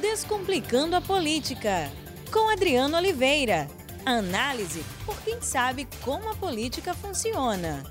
Descomplicando 0.00 0.94
a 0.94 1.00
Política, 1.00 1.90
com 2.30 2.52
Adriano 2.52 2.98
Oliveira. 2.98 3.66
Análise 4.04 4.84
por 5.06 5.18
quem 5.22 5.40
sabe 5.40 5.88
como 6.04 6.30
a 6.30 6.34
política 6.34 6.92
funciona. 6.92 7.82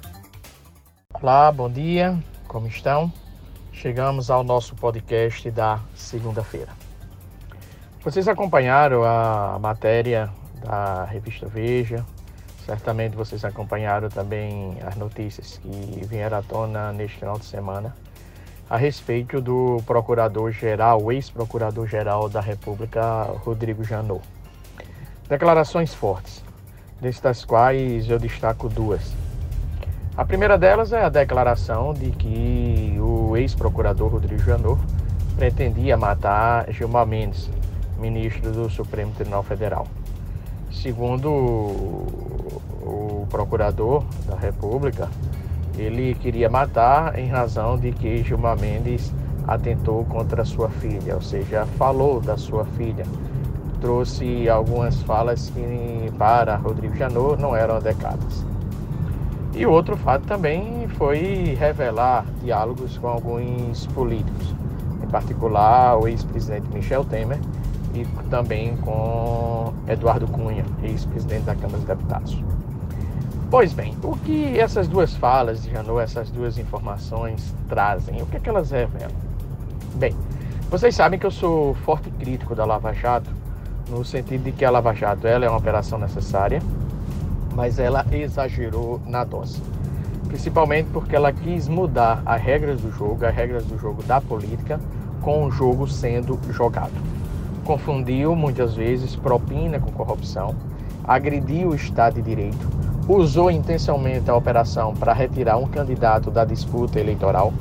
Olá, 1.11 1.51
bom 1.51 1.67
dia, 1.69 2.15
como 2.47 2.67
estão? 2.67 3.11
Chegamos 3.73 4.29
ao 4.29 4.43
nosso 4.43 4.75
podcast 4.75 5.49
da 5.49 5.79
segunda-feira. 5.95 6.71
Vocês 8.01 8.27
acompanharam 8.27 9.03
a 9.03 9.57
matéria 9.59 10.29
da 10.63 11.05
revista 11.05 11.47
Veja, 11.47 12.05
certamente 12.67 13.15
vocês 13.15 13.43
acompanharam 13.43 14.09
também 14.09 14.77
as 14.85 14.95
notícias 14.95 15.57
que 15.57 16.05
vieram 16.05 16.37
à 16.37 16.43
tona 16.43 16.93
neste 16.93 17.17
final 17.17 17.39
de 17.39 17.45
semana 17.45 17.95
a 18.69 18.77
respeito 18.77 19.39
do 19.39 19.81
procurador-geral, 19.85 21.11
ex-procurador-geral 21.11 22.27
da 22.29 22.41
República, 22.41 23.23
Rodrigo 23.43 23.83
Janot. 23.83 24.21
Declarações 25.29 25.93
fortes, 25.93 26.43
destas 26.99 27.45
quais 27.45 28.09
eu 28.09 28.17
destaco 28.17 28.67
duas. 28.67 29.13
A 30.17 30.23
primeira 30.25 30.57
delas 30.57 30.93
é 30.93 31.03
a 31.03 31.09
declaração 31.09 31.93
de 31.93 32.09
que 32.11 32.97
o 32.99 33.35
ex-procurador 33.37 34.09
Rodrigo 34.09 34.41
Janot 34.41 34.81
pretendia 35.35 35.97
matar 35.97 36.71
Gilmar 36.71 37.05
Mendes, 37.05 37.49
ministro 37.99 38.51
do 38.51 38.69
Supremo 38.69 39.11
Tribunal 39.11 39.43
Federal. 39.43 39.87
Segundo 40.71 41.29
o 41.29 43.27
procurador 43.29 44.03
da 44.25 44.35
República, 44.35 45.09
ele 45.77 46.15
queria 46.15 46.49
matar 46.49 47.17
em 47.17 47.27
razão 47.27 47.77
de 47.77 47.91
que 47.91 48.23
Gilmar 48.23 48.59
Mendes 48.59 49.13
atentou 49.47 50.05
contra 50.05 50.43
sua 50.45 50.69
filha, 50.69 51.15
ou 51.15 51.21
seja, 51.21 51.65
falou 51.77 52.19
da 52.19 52.37
sua 52.37 52.65
filha. 52.65 53.05
Trouxe 53.79 54.49
algumas 54.49 55.01
falas 55.03 55.49
que 55.49 56.11
para 56.17 56.55
Rodrigo 56.55 56.95
Janot 56.95 57.39
não 57.41 57.55
eram 57.55 57.75
adequadas. 57.75 58.45
E 59.53 59.65
outro 59.65 59.95
fato 59.95 60.25
também 60.25 60.87
foi 60.97 61.55
revelar 61.57 62.25
diálogos 62.43 62.97
com 62.97 63.07
alguns 63.07 63.85
políticos, 63.87 64.53
em 65.03 65.07
particular 65.07 65.97
o 65.97 66.07
ex-presidente 66.07 66.67
Michel 66.73 67.05
Temer 67.05 67.39
e 67.93 68.05
também 68.29 68.75
com 68.77 69.71
Eduardo 69.87 70.27
Cunha, 70.27 70.65
ex-presidente 70.83 71.43
da 71.43 71.55
Câmara 71.55 71.77
dos 71.77 71.85
Deputados. 71.85 72.43
Pois 73.49 73.73
bem, 73.73 73.95
o 74.03 74.17
que 74.17 74.59
essas 74.59 74.87
duas 74.87 75.15
falas 75.15 75.63
de 75.63 75.71
Janot, 75.71 75.99
essas 76.01 76.31
duas 76.31 76.57
informações 76.57 77.53
trazem? 77.69 78.21
O 78.21 78.25
que, 78.25 78.37
é 78.37 78.39
que 78.39 78.49
elas 78.49 78.71
revelam? 78.71 79.11
Bem, 79.95 80.15
vocês 80.69 80.95
sabem 80.95 81.19
que 81.19 81.25
eu 81.25 81.31
sou 81.31 81.75
forte 81.75 82.09
crítico 82.09 82.55
da 82.55 82.65
Lava 82.65 82.91
Jato, 82.91 83.29
no 83.89 84.03
sentido 84.03 84.43
de 84.43 84.51
que 84.51 84.65
a 84.65 84.71
Lava 84.71 84.93
Jato 84.93 85.27
ela 85.27 85.45
é 85.45 85.49
uma 85.49 85.59
operação 85.59 85.99
necessária, 85.99 86.59
mas 87.53 87.77
ela 87.77 88.03
exagerou 88.11 88.99
na 89.05 89.23
dose. 89.23 89.61
Principalmente 90.27 90.89
porque 90.91 91.15
ela 91.15 91.31
quis 91.31 91.67
mudar 91.67 92.23
as 92.25 92.41
regras 92.41 92.81
do 92.81 92.91
jogo, 92.91 93.25
as 93.25 93.33
regras 93.33 93.63
do 93.65 93.77
jogo 93.77 94.01
da 94.03 94.19
política, 94.19 94.79
com 95.21 95.45
o 95.45 95.51
jogo 95.51 95.87
sendo 95.87 96.39
jogado. 96.51 96.93
Confundiu 97.63 98.35
muitas 98.35 98.75
vezes 98.75 99.15
propina 99.15 99.79
com 99.79 99.91
corrupção, 99.91 100.55
agrediu 101.07 101.69
o 101.69 101.75
Estado 101.75 102.15
de 102.15 102.23
Direito, 102.23 102.74
usou 103.07 103.51
intencionalmente 103.51 104.29
a 104.29 104.35
operação 104.35 104.93
para 104.93 105.13
retirar 105.13 105.57
um 105.57 105.67
candidato 105.67 106.31
da 106.31 106.43
disputa 106.43 106.99
eleitoral, 106.99 107.53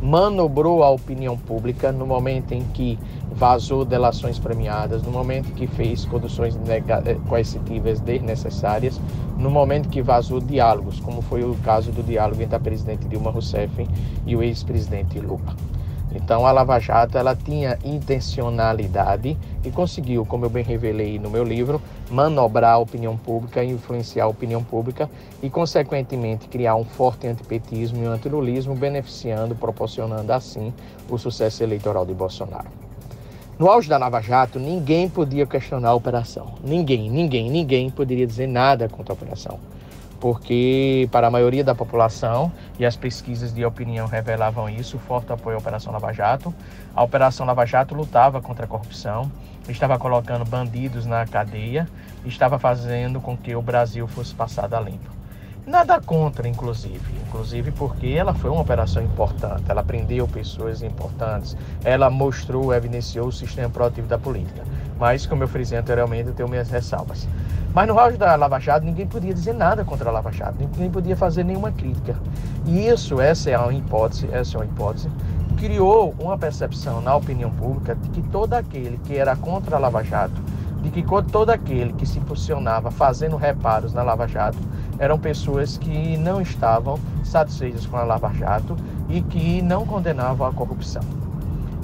manobrou 0.00 0.82
a 0.82 0.90
opinião 0.90 1.36
pública 1.36 1.92
no 1.92 2.04
momento 2.06 2.52
em 2.52 2.62
que 2.62 2.98
vazou 3.30 3.84
delações 3.84 4.38
premiadas, 4.38 5.02
no 5.02 5.12
momento 5.12 5.50
em 5.50 5.54
que 5.54 5.66
fez 5.66 6.04
conduções 6.04 6.58
eh, 6.66 7.16
coercitivas 7.28 8.00
desnecessárias, 8.00 9.00
no 9.38 9.50
momento 9.50 9.88
que 9.88 10.02
vazou 10.02 10.40
diálogos, 10.40 10.98
como 11.00 11.22
foi 11.22 11.44
o 11.44 11.54
caso 11.64 11.92
do 11.92 12.02
diálogo 12.02 12.42
entre 12.42 12.56
a 12.56 12.60
presidente 12.60 13.06
Dilma 13.06 13.30
Rousseff 13.30 13.88
e 14.26 14.36
o 14.36 14.42
ex-presidente 14.42 15.18
Lula. 15.20 15.56
Então 16.14 16.46
a 16.46 16.52
Lava 16.52 16.78
Jato 16.78 17.16
ela 17.16 17.34
tinha 17.34 17.78
intencionalidade 17.84 19.36
e 19.64 19.70
conseguiu, 19.70 20.26
como 20.26 20.44
eu 20.44 20.50
bem 20.50 20.62
revelei 20.62 21.18
no 21.18 21.30
meu 21.30 21.42
livro, 21.42 21.80
manobrar 22.12 22.74
a 22.74 22.78
opinião 22.78 23.16
pública, 23.16 23.64
influenciar 23.64 24.24
a 24.24 24.28
opinião 24.28 24.62
pública 24.62 25.10
e, 25.42 25.48
consequentemente, 25.48 26.46
criar 26.46 26.76
um 26.76 26.84
forte 26.84 27.26
antipetismo 27.26 28.04
e 28.04 28.06
um 28.06 28.12
antilulismo, 28.12 28.74
beneficiando, 28.74 29.54
proporcionando 29.54 30.30
assim 30.32 30.72
o 31.08 31.16
sucesso 31.16 31.62
eleitoral 31.62 32.04
de 32.04 32.12
Bolsonaro. 32.12 32.68
No 33.58 33.70
auge 33.70 33.88
da 33.88 33.96
Lava 33.96 34.20
Jato, 34.20 34.58
ninguém 34.58 35.08
podia 35.08 35.46
questionar 35.46 35.90
a 35.90 35.94
operação. 35.94 36.54
Ninguém, 36.62 37.10
ninguém, 37.10 37.50
ninguém 37.50 37.90
poderia 37.90 38.26
dizer 38.26 38.46
nada 38.46 38.88
contra 38.88 39.12
a 39.12 39.14
operação 39.14 39.58
porque 40.22 41.08
para 41.10 41.26
a 41.26 41.30
maioria 41.32 41.64
da 41.64 41.74
população, 41.74 42.52
e 42.78 42.86
as 42.86 42.94
pesquisas 42.94 43.52
de 43.52 43.64
opinião 43.64 44.06
revelavam 44.06 44.68
isso, 44.68 44.96
forte 44.96 45.32
apoio 45.32 45.56
à 45.56 45.58
Operação 45.58 45.92
Lava 45.92 46.12
Jato. 46.12 46.54
A 46.94 47.02
Operação 47.02 47.44
Lava 47.44 47.66
Jato 47.66 47.92
lutava 47.92 48.40
contra 48.40 48.64
a 48.64 48.68
corrupção, 48.68 49.28
estava 49.68 49.98
colocando 49.98 50.44
bandidos 50.44 51.06
na 51.06 51.26
cadeia, 51.26 51.88
estava 52.24 52.58
fazendo 52.58 53.20
com 53.20 53.36
que 53.36 53.54
o 53.54 53.62
Brasil 53.62 54.06
fosse 54.08 54.34
passado 54.34 54.74
a 54.74 54.80
limpo. 54.80 55.10
Nada 55.64 56.00
contra, 56.00 56.48
inclusive, 56.48 57.00
inclusive 57.28 57.70
porque 57.70 58.08
ela 58.08 58.34
foi 58.34 58.50
uma 58.50 58.60
operação 58.60 59.00
importante, 59.00 59.62
ela 59.68 59.84
prendeu 59.84 60.26
pessoas 60.26 60.82
importantes, 60.82 61.56
ela 61.84 62.10
mostrou, 62.10 62.74
evidenciou 62.74 63.28
o 63.28 63.32
sistema 63.32 63.70
proativo 63.70 64.08
da 64.08 64.18
política. 64.18 64.64
Mas, 64.98 65.24
como 65.24 65.44
eu 65.44 65.48
frisei 65.48 65.78
anteriormente, 65.78 66.28
eu 66.28 66.34
tenho 66.34 66.48
minhas 66.48 66.68
ressalvas. 66.68 67.28
Mas 67.72 67.86
no 67.86 67.98
auge 67.98 68.16
da 68.16 68.34
Lava 68.34 68.58
Jato, 68.58 68.84
ninguém 68.84 69.06
podia 69.06 69.32
dizer 69.32 69.54
nada 69.54 69.84
contra 69.84 70.10
a 70.10 70.12
Lava 70.12 70.32
Jato, 70.32 70.56
ninguém 70.58 70.90
podia 70.90 71.16
fazer 71.16 71.44
nenhuma 71.44 71.70
crítica. 71.70 72.16
E 72.66 72.88
isso, 72.88 73.20
essa 73.20 73.48
é 73.48 73.56
uma 73.56 73.72
hipótese, 73.72 74.28
essa 74.32 74.56
é 74.56 74.60
uma 74.60 74.66
hipótese, 74.66 75.08
criou 75.52 76.14
uma 76.18 76.36
percepção 76.36 77.00
na 77.00 77.14
opinião 77.14 77.50
pública 77.50 77.94
de 77.94 78.08
que 78.10 78.22
todo 78.28 78.54
aquele 78.54 78.98
que 79.04 79.16
era 79.16 79.36
contra 79.36 79.76
a 79.76 79.78
Lava 79.78 80.02
Jato, 80.02 80.40
de 80.82 80.90
que 80.90 81.04
todo 81.30 81.50
aquele 81.50 81.92
que 81.92 82.04
se 82.04 82.18
posicionava 82.20 82.90
fazendo 82.90 83.36
reparos 83.36 83.92
na 83.92 84.02
Lava 84.02 84.26
Jato, 84.26 84.58
eram 84.98 85.18
pessoas 85.18 85.78
que 85.78 86.16
não 86.16 86.40
estavam 86.40 86.98
satisfeitas 87.24 87.86
com 87.86 87.96
a 87.96 88.02
Lava 88.02 88.32
Jato 88.32 88.76
e 89.08 89.20
que 89.22 89.62
não 89.62 89.86
condenavam 89.86 90.46
a 90.46 90.52
corrupção. 90.52 91.02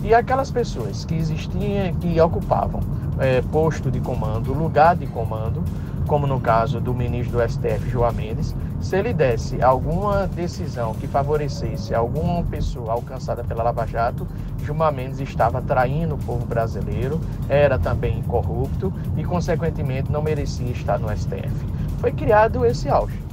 E 0.03 0.15
aquelas 0.15 0.51
pessoas 0.51 1.05
que 1.05 1.15
existiam, 1.15 1.95
que 2.01 2.21
ocupavam 2.21 2.81
é, 3.19 3.43
posto 3.43 3.91
de 3.91 4.01
comando, 4.01 4.53
lugar 4.53 4.97
de 4.97 5.07
comando, 5.07 5.63
como 6.09 6.27
no 6.27 6.41
caso 6.41 6.81
do 6.81 6.95
ministro 6.95 7.37
do 7.39 7.49
STF, 7.49 7.91
João 7.91 8.11
Mendes, 8.13 8.57
se 8.81 8.97
ele 8.97 9.13
desse 9.13 9.63
alguma 9.63 10.27
decisão 10.27 10.95
que 10.95 11.07
favorecesse 11.07 11.95
alguma 11.95 12.43
pessoa 12.45 12.93
alcançada 12.93 13.45
pela 13.45 13.63
Lava 13.63 13.87
Jato, 13.87 14.27
Gilmar 14.65 14.93
Mendes 14.93 15.21
estava 15.21 15.61
traindo 15.61 16.15
o 16.15 16.19
povo 16.19 16.47
brasileiro, 16.47 17.21
era 17.47 17.79
também 17.79 18.23
corrupto 18.23 18.93
e, 19.19 19.23
consequentemente, 19.23 20.11
não 20.11 20.23
merecia 20.23 20.71
estar 20.71 20.99
no 20.99 21.15
STF. 21.15 21.55
Foi 22.01 22.11
criado 22.11 22.65
esse 22.65 22.89
auge. 22.89 23.28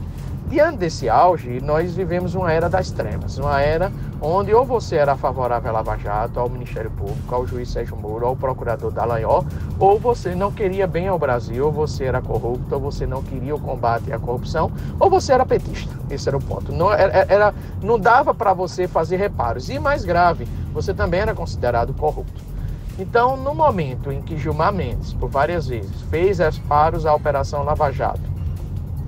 Diante 0.48 0.78
desse 0.78 1.10
auge, 1.10 1.60
nós 1.60 1.96
vivemos 1.96 2.36
uma 2.36 2.52
era 2.52 2.70
das 2.70 2.92
trevas, 2.92 3.40
uma 3.40 3.60
era 3.62 3.92
onde 4.22 4.54
ou 4.54 4.64
você 4.64 4.96
era 4.96 5.18
favorável 5.18 5.72
à 5.72 5.74
Lava 5.74 5.98
Jato, 5.98 6.40
ao 6.40 6.48
Ministério 6.48 6.92
Público, 6.92 7.34
ao 7.34 7.48
juiz 7.48 7.70
Sérgio 7.70 7.98
Moro, 7.98 8.28
ao 8.28 8.36
procurador 8.36 8.92
Dallagnol, 8.92 9.44
ou 9.80 10.00
você 10.00 10.36
não 10.36 10.52
queria 10.52 10.86
bem 10.86 11.08
ao 11.08 11.18
Brasil, 11.18 11.66
ou 11.66 11.72
você 11.72 12.06
era 12.06 12.22
corrupto, 12.22 12.76
ou 12.76 12.80
você 12.80 13.08
não 13.08 13.24
queria 13.24 13.56
o 13.56 13.60
combate 13.60 14.14
à 14.14 14.20
corrupção, 14.20 14.72
ou 15.00 15.10
você 15.10 15.34
era 15.34 15.46
petista. 15.46 15.92
Esse 16.12 16.30
era 16.30 16.38
o 16.38 16.42
ponto. 16.42 16.72
Não, 16.72 16.94
era, 16.94 17.26
era 17.28 17.54
não 17.82 18.00
dava 18.00 18.34
para 18.34 18.54
você 18.54 18.88
fazer 18.88 19.18
reparos. 19.18 19.70
E 19.70 19.80
mais 19.80 20.06
grave, 20.06 20.48
você 20.72 20.94
também 20.94 21.22
era 21.22 21.34
considerado 21.34 21.92
corrupto. 21.94 22.44
Então, 23.00 23.36
no 23.36 23.54
momento 23.54 24.12
em 24.12 24.22
que 24.22 24.38
Gilmar 24.38 24.72
Mendes, 24.72 25.12
por 25.12 25.30
várias 25.30 25.68
vezes, 25.68 26.02
fez 26.04 26.38
reparos 26.38 27.06
à 27.06 27.14
Operação 27.14 27.64
Lava 27.64 27.92
Jato, 27.92 28.35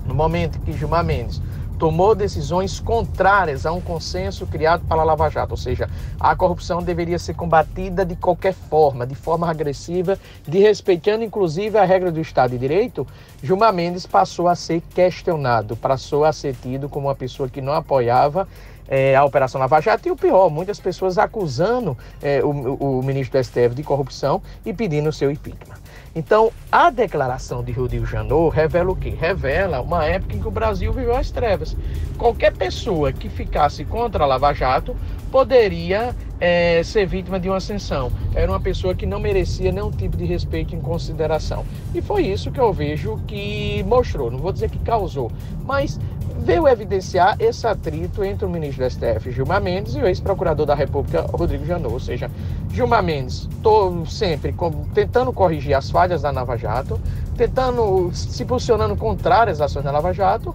no 0.08 0.14
momento 0.14 0.58
que 0.60 0.72
Gilmar 0.72 1.04
Mendes 1.04 1.40
tomou 1.78 2.12
decisões 2.12 2.80
contrárias 2.80 3.64
a 3.64 3.72
um 3.72 3.80
consenso 3.80 4.44
criado 4.46 4.84
pela 4.88 5.04
Lava 5.04 5.28
Jato, 5.28 5.52
ou 5.52 5.56
seja, 5.56 5.88
a 6.18 6.34
corrupção 6.34 6.82
deveria 6.82 7.20
ser 7.20 7.34
combatida 7.34 8.04
de 8.04 8.16
qualquer 8.16 8.52
forma, 8.52 9.06
de 9.06 9.14
forma 9.14 9.48
agressiva, 9.48 10.18
de 10.44 10.58
respeitando 10.58 11.22
inclusive 11.22 11.78
a 11.78 11.84
regra 11.84 12.10
do 12.10 12.20
Estado 12.20 12.50
de 12.50 12.58
Direito, 12.58 13.06
Gilmar 13.40 13.72
Mendes 13.72 14.06
passou 14.06 14.48
a 14.48 14.56
ser 14.56 14.82
questionado, 14.92 15.76
passou 15.76 16.24
a 16.24 16.32
ser 16.32 16.56
tido 16.56 16.88
como 16.88 17.06
uma 17.06 17.14
pessoa 17.14 17.48
que 17.48 17.60
não 17.60 17.72
apoiava 17.72 18.48
é, 18.88 19.14
a 19.14 19.24
Operação 19.24 19.60
Lava 19.60 19.80
Jato 19.80 20.08
e 20.08 20.10
o 20.10 20.16
pior, 20.16 20.50
muitas 20.50 20.80
pessoas 20.80 21.18
acusando 21.18 21.96
é, 22.22 22.42
o, 22.42 22.50
o, 22.50 23.02
ministro 23.02 23.38
do 23.38 23.44
STF 23.44 23.74
de 23.74 23.82
corrupção 23.82 24.42
e 24.64 24.72
pedindo 24.72 25.08
o 25.08 25.12
seu 25.12 25.30
impeachment. 25.30 25.76
Então, 26.14 26.50
a 26.72 26.90
declaração 26.90 27.62
de 27.62 27.70
Rodrigo 27.70 28.06
Janot 28.06 28.54
revela 28.54 28.90
o 28.90 28.96
quê? 28.96 29.10
Revela 29.10 29.80
uma 29.80 30.04
época 30.04 30.34
em 30.34 30.40
que 30.40 30.48
o 30.48 30.50
Brasil 30.50 30.92
viveu 30.92 31.16
as 31.16 31.30
trevas. 31.30 31.76
Qualquer 32.16 32.52
pessoa 32.54 33.12
que 33.12 33.28
ficasse 33.28 33.84
contra 33.84 34.24
a 34.24 34.26
Lava 34.26 34.52
Jato 34.52 34.96
poderia 35.30 36.16
é, 36.40 36.82
ser 36.82 37.06
vítima 37.06 37.38
de 37.38 37.48
uma 37.48 37.56
ascensão. 37.56 38.10
Era 38.34 38.50
uma 38.50 38.60
pessoa 38.60 38.94
que 38.94 39.06
não 39.06 39.18
merecia 39.18 39.72
nenhum 39.72 39.90
tipo 39.90 40.16
de 40.16 40.24
respeito 40.24 40.74
e 40.74 40.78
consideração. 40.78 41.64
E 41.94 42.00
foi 42.00 42.26
isso 42.26 42.50
que 42.50 42.60
eu 42.60 42.72
vejo 42.72 43.18
que 43.26 43.82
mostrou, 43.86 44.30
não 44.30 44.38
vou 44.38 44.52
dizer 44.52 44.70
que 44.70 44.78
causou, 44.78 45.30
mas 45.64 45.98
veio 46.40 46.68
evidenciar 46.68 47.36
esse 47.40 47.66
atrito 47.66 48.24
entre 48.24 48.46
o 48.46 48.48
ministro 48.48 48.84
do 48.84 48.90
STF, 48.90 49.30
Gilmar 49.32 49.60
Mendes, 49.60 49.94
e 49.94 50.00
o 50.00 50.06
ex-procurador 50.06 50.64
da 50.64 50.74
República, 50.74 51.22
Rodrigo 51.22 51.64
Janot. 51.66 51.92
Ou 51.92 52.00
seja, 52.00 52.30
Gilmar 52.72 53.02
Mendes 53.02 53.48
tô 53.62 54.06
sempre 54.06 54.54
tentando 54.94 55.32
corrigir 55.32 55.74
as 55.74 55.90
falhas 55.90 56.22
da 56.22 56.30
Lava 56.30 56.56
Jato, 56.56 56.98
tentando 57.36 58.10
se 58.14 58.44
posicionando 58.44 58.96
contrário 58.96 59.52
às 59.52 59.60
ações 59.60 59.84
da 59.84 59.90
Lava 59.90 60.12
Jato, 60.12 60.54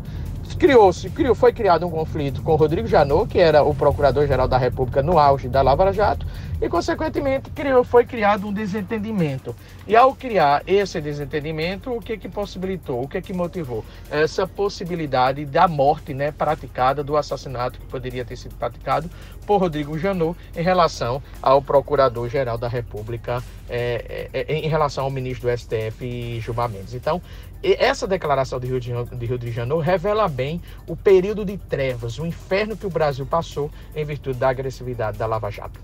criou-se, 0.63 1.09
criou, 1.09 1.35
foi 1.35 1.51
criado 1.51 1.85
um 1.85 1.89
conflito 1.89 2.41
com 2.41 2.55
Rodrigo 2.55 2.87
Janot, 2.87 3.27
que 3.27 3.37
era 3.37 3.61
o 3.61 3.75
procurador-geral 3.75 4.47
da 4.47 4.57
República 4.57 5.03
no 5.03 5.19
auge 5.19 5.49
da 5.49 5.61
Lava 5.61 5.91
Jato, 5.91 6.25
e 6.61 6.69
consequentemente 6.69 7.49
criou, 7.49 7.83
foi 7.83 8.05
criado 8.05 8.47
um 8.47 8.53
desentendimento. 8.53 9.53
E 9.85 9.93
ao 9.93 10.15
criar 10.15 10.63
esse 10.65 11.01
desentendimento, 11.01 11.91
o 11.91 11.99
que 11.99 12.17
que 12.17 12.29
possibilitou, 12.29 13.03
o 13.03 13.09
que 13.09 13.21
que 13.21 13.33
motivou 13.33 13.83
essa 14.09 14.47
possibilidade 14.47 15.43
da 15.43 15.67
morte, 15.67 16.13
né, 16.13 16.31
praticada 16.31 17.03
do 17.03 17.17
assassinato 17.17 17.77
que 17.77 17.85
poderia 17.87 18.23
ter 18.23 18.37
sido 18.37 18.55
praticado 18.55 19.09
por 19.43 19.59
Rodrigo 19.59 19.97
Janot 19.97 20.37
em 20.55 20.61
relação 20.61 21.21
ao 21.41 21.61
procurador-geral 21.61 22.57
da 22.57 22.67
República, 22.67 23.43
é, 23.69 24.29
é, 24.33 24.45
é 24.53 24.57
em 24.57 24.67
relação 24.67 25.03
ao 25.05 25.11
ministro 25.11 25.49
do 25.49 25.57
STF 25.57 26.39
Gilmar 26.41 26.69
Mendes. 26.69 26.93
Então, 26.93 27.21
essa 27.63 28.05
declaração 28.05 28.59
de 28.59 28.67
Rio 28.67 28.79
de, 28.79 28.91
Rio 29.25 29.37
de 29.37 29.51
Janeiro 29.51 29.79
revela 29.79 30.27
bem 30.27 30.61
o 30.85 30.95
período 30.95 31.45
de 31.45 31.57
trevas, 31.57 32.19
o 32.19 32.25
inferno 32.25 32.75
que 32.75 32.85
o 32.85 32.89
Brasil 32.89 33.25
passou 33.25 33.71
em 33.95 34.03
virtude 34.03 34.37
da 34.37 34.49
agressividade 34.49 35.17
da 35.17 35.25
Lava 35.25 35.49
Jato. 35.49 35.79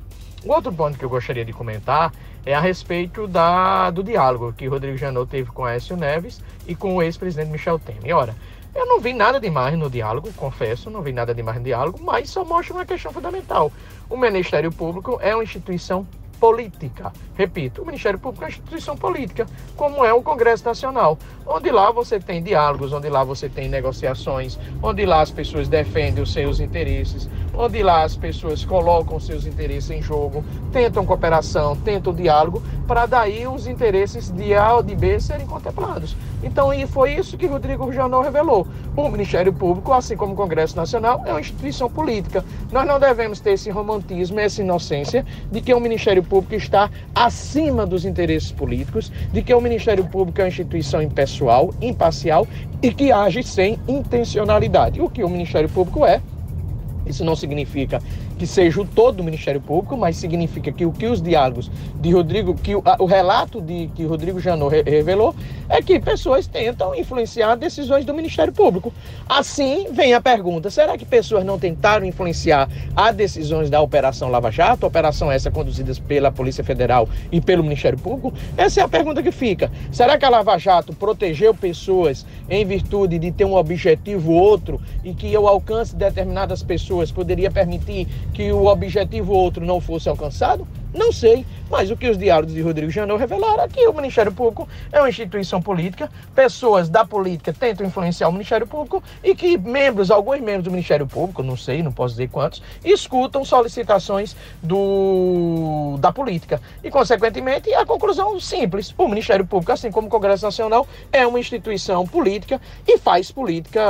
Um 0.46 0.52
outro 0.52 0.72
ponto 0.72 0.98
que 0.98 1.04
eu 1.04 1.10
gostaria 1.10 1.44
de 1.44 1.52
comentar 1.52 2.14
é 2.46 2.54
a 2.54 2.60
respeito 2.60 3.28
da, 3.28 3.90
do 3.92 4.04
diálogo 4.04 4.54
que 4.54 4.68
Rodrigo 4.68 4.98
Janot 4.98 5.30
teve 5.30 5.52
com 5.52 5.66
Aécio 5.66 5.98
Neves 5.98 6.42
e 6.66 6.76
com 6.76 6.96
o 6.96 7.02
ex-presidente 7.02 7.52
Michel 7.52 7.78
Temer. 7.80 8.16
Ora, 8.16 8.36
eu 8.76 8.86
não 8.86 9.00
vi 9.00 9.14
nada 9.14 9.40
demais 9.40 9.78
no 9.78 9.90
diálogo, 9.90 10.32
confesso, 10.34 10.90
não 10.90 11.02
vi 11.02 11.12
nada 11.12 11.34
demais 11.34 11.58
no 11.58 11.64
diálogo, 11.64 12.00
mas 12.02 12.30
só 12.30 12.46
mostra 12.46 12.74
uma 12.74 12.86
questão 12.86 13.12
fundamental. 13.12 13.72
O 14.10 14.18
Ministério 14.18 14.72
Público 14.72 15.20
é 15.22 15.34
uma 15.34 15.44
instituição 15.44 16.08
política. 16.40 17.12
Repito, 17.36 17.82
o 17.82 17.86
Ministério 17.86 18.20
Público 18.20 18.44
é 18.44 18.48
uma 18.48 18.50
instituição 18.50 18.96
política, 18.96 19.46
como 19.76 20.04
é 20.06 20.14
o 20.14 20.22
Congresso 20.22 20.66
Nacional, 20.66 21.18
onde 21.46 21.70
lá 21.70 21.92
você 21.92 22.20
tem 22.20 22.42
diálogos, 22.42 22.94
onde 22.94 23.10
lá 23.10 23.24
você 23.24 23.50
tem 23.50 23.68
negociações, 23.68 24.58
onde 24.82 25.06
lá 25.06 25.22
as 25.22 25.32
pessoas 25.32 25.68
defendem 25.68 26.24
os 26.24 26.32
seus 26.32 26.60
interesses, 26.60 27.30
onde 27.54 27.84
lá 27.84 28.04
as 28.04 28.16
pessoas 28.16 28.64
colocam 28.64 29.20
seus 29.20 29.46
interesses 29.46 29.92
em 29.92 30.02
jogo, 30.02 30.44
tentam 30.72 31.06
cooperação, 31.06 31.76
tentam 31.76 32.14
diálogo, 32.14 32.62
para 32.88 33.06
daí 33.06 33.46
os 33.48 33.68
interesses 33.68 34.32
de 34.32 34.54
A 34.54 34.76
ou 34.76 34.84
de 34.84 34.96
B 34.96 35.20
serem 35.20 35.46
contemplados. 35.46 36.16
Então, 36.42 36.74
e 36.74 36.88
foi 36.88 37.14
isso 37.16 37.38
que 37.38 37.46
Rodrigo 37.46 37.92
Janot 37.92 38.24
revelou. 38.24 38.66
O 38.96 39.10
Ministério 39.10 39.52
Público, 39.52 39.92
assim 39.92 40.16
como 40.16 40.34
o 40.34 40.36
Congresso 40.36 40.76
Nacional, 40.76 41.22
é 41.26 41.32
uma 41.32 41.42
instituição 41.42 41.90
política. 41.90 42.44
Nós 42.72 42.88
não 42.88 43.00
devemos 43.00 43.40
ter 43.40 43.52
esse 43.52 43.70
romantismo, 43.70 44.40
essa 44.40 44.62
inocência 44.62 45.26
de 45.52 45.62
que 45.62 45.74
o 45.74 45.80
Ministério 45.80 46.24
Público 46.30 46.56
está 46.56 46.90
acima 47.14 47.86
dos 47.86 48.06
interesses 48.06 48.52
políticos, 48.52 49.12
de 49.34 49.42
que 49.42 49.54
o 49.54 49.60
Ministério 49.60 50.06
Público 50.06 50.40
é 50.40 50.44
uma 50.46 50.50
instituição 50.50 51.02
impessoal, 51.02 51.74
imparcial 51.82 52.48
e 52.82 52.94
que 52.94 53.12
age 53.12 53.44
sem 53.44 53.80
intencionalidade. 53.88 55.02
O 55.02 55.10
que 55.10 55.24
o 55.24 55.30
Ministério 55.30 55.68
Público 55.68 56.06
é, 56.06 56.22
isso 57.06 57.26
não 57.26 57.36
significa 57.36 58.02
que 58.40 58.48
seja 58.48 58.82
o 58.82 58.86
todo 58.86 59.18
do 59.18 59.24
Ministério 59.24 59.60
Público, 59.60 59.98
mas 59.98 60.16
significa 60.16 60.72
que 60.72 60.86
o 60.86 60.94
que 60.94 61.06
os 61.06 61.22
diálogos 61.22 61.70
de 61.96 62.12
Rodrigo, 62.12 62.56
que 62.56 62.74
o, 62.74 62.82
o 63.00 63.06
relato 63.06 63.60
de 63.62 63.90
que 63.94 64.06
Rodrigo 64.06 64.40
Janot 64.40 64.74
re 64.74 64.82
revelou 64.82 65.36
é 65.68 65.82
que 65.82 66.00
pessoas 66.00 66.48
tentam 66.48 66.96
influenciar 66.96 67.56
decisões 67.56 68.06
do 68.06 68.14
Ministério 68.14 68.54
Público. 68.54 68.94
Assim 69.28 69.88
vem 69.92 70.14
a 70.14 70.22
pergunta: 70.22 70.70
será 70.70 70.98
que 70.98 71.06
pessoas 71.06 71.44
não 71.44 71.60
tentaram 71.60 72.06
influenciar 72.06 72.70
as 72.96 73.14
decisões 73.14 73.70
da 73.70 73.82
Operação 73.82 74.30
Lava 74.30 74.50
Jato, 74.50 74.88
operação 74.88 75.30
essa 75.30 75.52
conduzida 75.52 75.94
pela 76.08 76.32
Polícia 76.32 76.64
Federal 76.64 77.10
e 77.32 77.42
pelo 77.42 77.62
Ministério 77.62 78.00
Público? 78.00 78.34
Essa 78.56 78.80
é 78.80 78.84
a 78.84 78.88
pergunta 78.88 79.22
que 79.22 79.32
fica. 79.32 79.70
Será 79.92 80.18
que 80.18 80.24
a 80.24 80.30
Lava 80.30 80.58
Jato 80.58 80.94
protegeu 80.94 81.54
pessoas 81.54 82.26
em 82.50 82.66
virtude 82.66 83.20
de 83.20 83.32
ter 83.32 83.44
um 83.44 83.56
objetivo 83.56 84.32
outro 84.32 84.80
e 85.04 85.14
que 85.14 85.38
o 85.38 85.48
alcance 85.48 85.92
de 85.92 86.00
determinadas 86.00 86.64
pessoas 86.64 87.12
poderia 87.12 87.52
permitir 87.52 88.08
que 88.34 88.52
o 88.52 88.66
objetivo 88.66 89.34
outro 89.34 89.66
não 89.66 89.80
fosse 89.80 90.10
alcançado? 90.10 90.68
Não 90.94 91.12
sei, 91.12 91.46
mas 91.70 91.92
o 91.92 91.98
que 91.98 92.10
os 92.10 92.18
diálogos 92.18 92.54
de 92.54 92.62
Rodrigo 92.62 92.92
Janot 92.92 93.20
revelaram 93.20 93.64
é 93.64 93.68
que 93.68 93.88
o 93.88 93.94
Ministério 93.94 94.32
Público 94.32 94.68
é 94.92 95.00
uma 95.00 95.10
instituição 95.10 95.62
política, 95.62 96.10
pessoas 96.34 96.90
da 96.90 97.06
política 97.06 97.54
tentam 97.54 97.86
influenciar 97.86 98.28
o 98.28 98.32
Ministério 98.32 98.66
Público 98.66 99.04
e 99.24 99.36
que 99.36 99.58
membros, 99.58 100.12
alguns 100.12 100.40
membros 100.40 100.64
do 100.64 100.72
Ministério 100.72 101.06
Público, 101.08 101.44
não 101.44 101.56
sei, 101.56 101.84
não 101.84 101.92
posso 101.92 102.14
dizer 102.14 102.30
quantos, 102.30 102.62
escutam 102.84 103.44
solicitações 103.46 104.36
do, 104.62 105.98
da 106.00 106.12
política. 106.12 106.62
E, 106.84 106.90
consequentemente, 106.90 107.74
a 107.74 107.86
conclusão 107.86 108.40
simples: 108.40 108.94
o 108.98 109.08
Ministério 109.08 109.46
Público, 109.46 109.72
assim 109.72 109.92
como 109.92 110.08
o 110.08 110.10
Congresso 110.10 110.46
Nacional, 110.46 110.88
é 111.12 111.26
uma 111.26 111.40
instituição 111.40 112.06
política 112.08 112.60
e 112.88 112.98
faz 112.98 113.32
política 113.32 113.82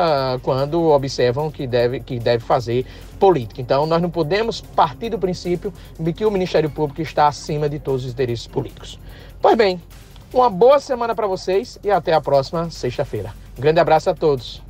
quando 0.43 0.89
observam 0.89 1.51
que 1.51 1.65
deve, 1.65 1.99
que 1.99 2.19
deve 2.19 2.43
fazer 2.43 2.85
política. 3.19 3.61
Então, 3.61 3.85
nós 3.85 4.01
não 4.01 4.09
podemos 4.09 4.61
partir 4.61 5.09
do 5.09 5.19
princípio 5.19 5.73
de 5.99 6.13
que 6.13 6.25
o 6.25 6.31
Ministério 6.31 6.69
Público 6.69 7.01
está 7.01 7.27
acima 7.27 7.68
de 7.69 7.79
todos 7.79 8.05
os 8.05 8.11
interesses 8.11 8.47
políticos. 8.47 8.99
Pois 9.41 9.55
bem, 9.55 9.81
uma 10.33 10.49
boa 10.49 10.79
semana 10.79 11.15
para 11.15 11.27
vocês 11.27 11.79
e 11.83 11.89
até 11.89 12.13
a 12.13 12.21
próxima 12.21 12.69
sexta-feira. 12.69 13.33
Grande 13.57 13.79
abraço 13.79 14.09
a 14.09 14.13
todos. 14.13 14.61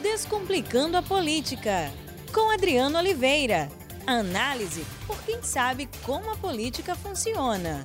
Descomplicando 0.00 0.96
a 0.96 1.02
Política, 1.02 1.90
com 2.32 2.50
Adriano 2.50 2.98
Oliveira. 2.98 3.68
Análise 4.06 4.84
por 5.06 5.22
quem 5.22 5.42
sabe 5.42 5.88
como 6.02 6.30
a 6.30 6.36
política 6.36 6.96
funciona. 6.96 7.84